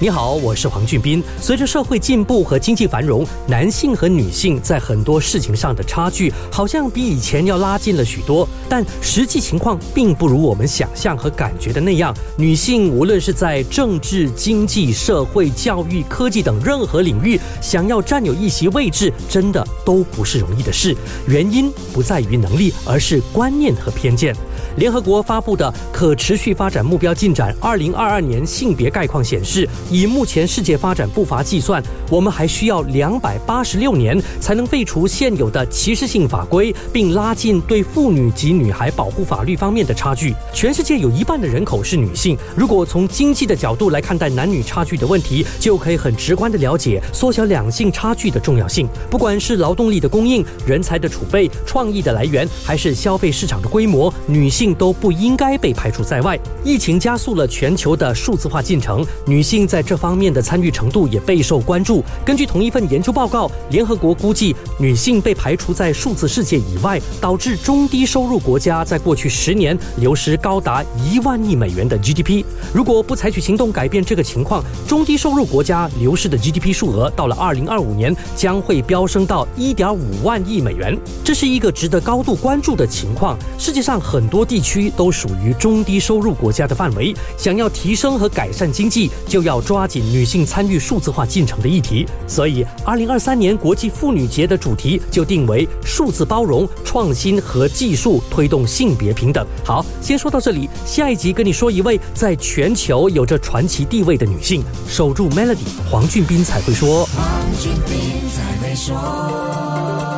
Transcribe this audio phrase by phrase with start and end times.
[0.00, 1.20] 你好，我是黄俊斌。
[1.40, 8.48] 随着社会进步和经济繁荣，男性和女性在很多事情上的差距好像比以前要拉近了许多。
[8.68, 12.14] 但实际情况并不如我们想象和感觉的那样。
[12.36, 20.96] 女性无论是在政治、经济、社会、教育、科技等任何领域，想要占有一席位置，真的都不是容易的事。
[21.26, 24.32] 原因不在于能力，而是观念和偏见。
[24.78, 40.32] 联合国发布的可持续发展目标进展二零二二年性别概况显示，以目前世界发展步伐计算，我们还需要两百八十六年才能废除现有的歧视性法规，并拉近对妇女及女孩保护法律方面的差距。
[40.54, 48.88] 全世界有一半的人口是女性，如果从经济的角度来看待男女差距的问题，就可以很直观的了解缩小两性差距的重要性。
[49.10, 56.38] 不管是劳动力的供应、人才的储备、创意的来源，还是消费市场的规模，女性都不应该被排除在外。
[56.64, 62.04] 疫情加速了全球的数字化进程，女性在这方面的参与程度也备受关注。
[62.24, 72.44] 根据同一份研究报告，联合国估计，女性被排除在数字世界以外，导致中低收入国家在过去十年流失高达一万亿美元的 GDP。
[72.74, 80.94] 如果不采取行动改变这个情况，中低收入国家流失的 GDP 数额到了二零二五年将会飙升到一点五万亿美元。
[81.24, 83.38] 这是一个值得高度关注的情况。
[83.58, 84.57] 世界上很多地。
[84.58, 92.04] 地区都属于中低收入国家的范围，想要提升和改善经济，就要抓紧女性参与数字化进程的议题。
[92.26, 99.46] 所以，二零二三年国际妇女节的主题就定为“数字包容、创新和技术推动性别平等”。
[99.64, 107.06] 好，先说到这里，下一集跟你说一位在全球有着传奇地位的女性，守住 Melody，黄俊斌才会说。
[107.12, 107.24] 黄
[107.60, 110.17] 俊斌才会说。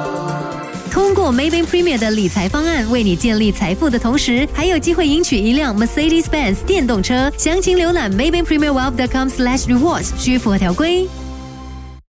[1.01, 7.33] 通过 Maybank Premier 的理财方案，为你建立财富的同时，还有机会赢取一辆 Mercedes-Benz 电动车。
[7.39, 11.09] 详情浏览 Maybank Premier Wealth.com/rewards，需符合条规。